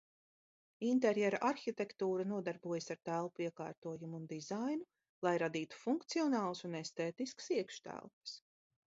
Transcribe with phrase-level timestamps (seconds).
[0.91, 4.87] Interjera arhitektūra nodarbojas ar telpu iekārtojumu un dizainu,
[5.27, 8.35] lai radītu funkcionālas un estētiskas iekštelpas.